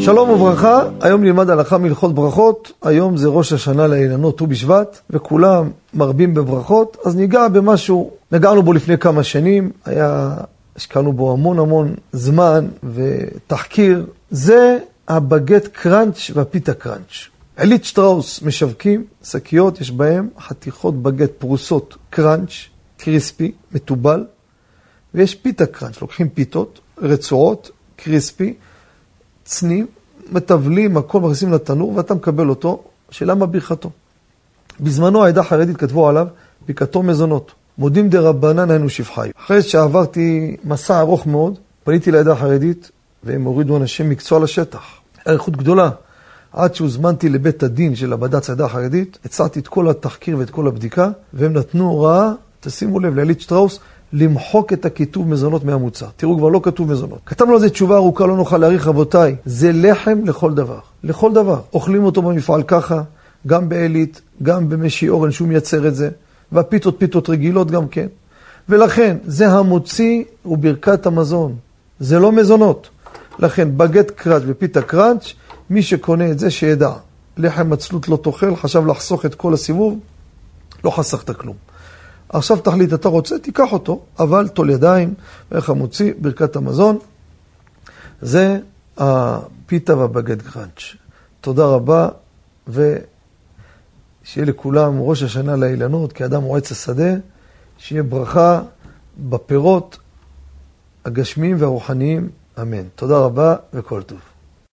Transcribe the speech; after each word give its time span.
שלום 0.00 0.30
וברכה, 0.30 0.82
היום 1.00 1.24
נלמד 1.24 1.50
הלכה 1.50 1.78
מהלכות 1.78 2.14
ברכות, 2.14 2.72
היום 2.82 3.16
זה 3.16 3.28
ראש 3.28 3.52
השנה 3.52 3.86
לאילנות 3.86 4.38
ט"ו 4.38 4.46
בשבט, 4.46 5.00
וכולם 5.10 5.70
מרבים 5.94 6.34
בברכות, 6.34 6.96
אז 7.04 7.16
ניגע 7.16 7.48
במשהו, 7.48 8.10
נגענו 8.32 8.62
בו 8.62 8.72
לפני 8.72 8.98
כמה 8.98 9.22
שנים, 9.22 9.70
היה, 9.84 10.34
השקענו 10.76 11.12
בו 11.12 11.32
המון 11.32 11.58
המון 11.58 11.94
זמן 12.12 12.66
ותחקיר, 12.94 14.06
זה 14.30 14.78
הבגט 15.08 15.68
קראנץ' 15.72 16.30
והפיתה 16.34 16.74
קראנץ'. 16.74 17.28
עילית 17.56 17.84
שטראוס 17.84 18.42
משווקים 18.42 19.04
שקיות, 19.24 19.80
יש 19.80 19.90
בהם 19.90 20.28
חתיכות 20.40 21.02
בגט 21.02 21.30
פרוסות 21.38 21.96
קראנץ', 22.10 22.52
קריספי, 22.98 23.52
מתובל, 23.72 24.24
ויש 25.14 25.34
פיתה 25.34 25.66
קראנץ', 25.66 26.00
לוקחים 26.00 26.28
פיתות 26.28 26.80
רצועות, 27.02 27.70
קריספי, 27.96 28.54
צנים, 29.50 29.86
מטבלים, 30.32 30.96
הכל 30.96 31.20
מכניסים 31.20 31.52
לתנור, 31.52 31.92
ואתה 31.96 32.14
מקבל 32.14 32.48
אותו, 32.48 32.82
השאלה 33.10 33.34
מה 33.34 33.46
ברכתו. 33.46 33.90
בזמנו 34.80 35.24
העדה 35.24 35.40
החרדית 35.40 35.76
כתבו 35.76 36.08
עליו, 36.08 36.26
ברכתו 36.66 37.02
מזונות. 37.02 37.52
מודים 37.78 38.08
דה 38.08 38.20
רבנן 38.20 38.70
היינו 38.70 38.88
שפחי. 38.88 39.30
אחרי 39.44 39.62
שעברתי 39.62 40.56
מסע 40.64 41.00
ארוך 41.00 41.26
מאוד, 41.26 41.58
פניתי 41.84 42.10
לעדה 42.10 42.32
החרדית, 42.32 42.90
והם 43.24 43.44
הורידו 43.44 43.76
אנשי 43.76 44.02
מקצוע 44.02 44.40
לשטח. 44.40 44.82
אריכות 45.28 45.56
גדולה. 45.56 45.90
עד 46.52 46.74
שהוזמנתי 46.74 47.28
לבית 47.28 47.62
הדין 47.62 47.96
של 47.96 48.12
הבד"ץ 48.12 48.50
העדה 48.50 48.64
החרדית, 48.64 49.18
הצעתי 49.24 49.60
את 49.60 49.68
כל 49.68 49.90
התחקיר 49.90 50.38
ואת 50.38 50.50
כל 50.50 50.66
הבדיקה, 50.66 51.10
והם 51.32 51.52
נתנו 51.52 51.88
הוראה, 51.88 52.32
תשימו 52.60 53.00
לב, 53.00 53.14
לעילית 53.14 53.40
שטראוס, 53.40 53.78
למחוק 54.12 54.72
את 54.72 54.84
הכיתוב 54.84 55.28
מזונות 55.28 55.64
מהמוצר. 55.64 56.06
תראו, 56.16 56.38
כבר 56.38 56.48
לא 56.48 56.60
כתוב 56.62 56.92
מזונות. 56.92 57.18
כתבנו 57.26 57.52
על 57.52 57.60
זה 57.60 57.70
תשובה 57.70 57.96
ארוכה, 57.96 58.26
לא 58.26 58.36
נוכל 58.36 58.58
להעריך, 58.58 58.86
רבותיי. 58.86 59.36
זה 59.44 59.70
לחם 59.72 60.18
לכל 60.24 60.54
דבר. 60.54 60.78
לכל 61.04 61.32
דבר. 61.32 61.60
אוכלים 61.72 62.04
אותו 62.04 62.22
במפעל 62.22 62.62
ככה, 62.62 63.02
גם 63.46 63.68
בעילית, 63.68 64.20
גם 64.42 64.68
במשי 64.68 65.08
אורן 65.08 65.30
שהוא 65.30 65.48
מייצר 65.48 65.88
את 65.88 65.94
זה, 65.94 66.10
והפיתות 66.52 66.96
פיתות 66.98 67.30
רגילות 67.30 67.70
גם 67.70 67.88
כן. 67.88 68.06
ולכן, 68.68 69.16
זה 69.24 69.48
המוציא 69.48 70.24
הוא 70.42 70.58
ברכת 70.58 71.06
המזון. 71.06 71.56
זה 72.00 72.18
לא 72.18 72.32
מזונות. 72.32 72.88
לכן, 73.38 73.68
בגט 73.76 74.10
קראץ' 74.10 74.42
ופיתה 74.46 74.82
קראץ', 74.82 75.32
מי 75.70 75.82
שקונה 75.82 76.30
את 76.30 76.38
זה 76.38 76.50
שידע. 76.50 76.92
לחם 77.36 77.72
עצלות 77.72 78.08
לא 78.08 78.18
תאכל, 78.22 78.56
חשב 78.56 78.86
לחסוך 78.86 79.26
את 79.26 79.34
כל 79.34 79.54
הסיבוב, 79.54 79.98
לא 80.84 80.90
חסכת 80.90 81.36
כלום. 81.36 81.69
עכשיו 82.32 82.56
תחליט, 82.56 82.92
אתה 82.92 83.08
רוצה, 83.08 83.38
תיקח 83.38 83.72
אותו, 83.72 84.00
אבל 84.18 84.48
טול 84.48 84.70
ידיים, 84.70 85.14
ואיך 85.50 85.70
המוציא, 85.70 86.12
ברכת 86.18 86.56
המזון. 86.56 86.98
זה 88.20 88.58
הפיתה 88.98 89.96
והבגד 89.96 90.42
גראנץ'. 90.42 90.82
תודה 91.40 91.64
רבה, 91.64 92.08
ושיהיה 92.68 92.96
לכולם 94.36 95.00
ראש 95.00 95.22
השנה 95.22 95.56
לאילנות, 95.56 96.12
כאדם 96.12 96.42
מועץ 96.42 96.72
השדה, 96.72 97.14
שיהיה 97.78 98.02
ברכה 98.02 98.62
בפירות 99.18 99.98
הגשמיים 101.04 101.56
והרוחניים, 101.58 102.30
אמן. 102.62 102.88
תודה 102.94 103.18
רבה 103.18 103.56
וכל 103.74 104.02
טוב. 104.02 104.29